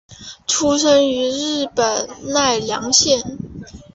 [0.47, 3.37] 出身于日本奈良县。